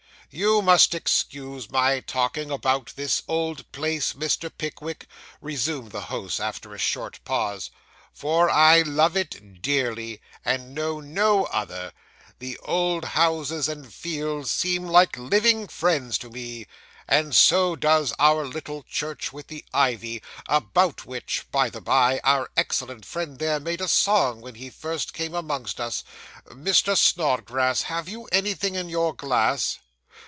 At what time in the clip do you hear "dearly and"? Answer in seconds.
9.61-10.73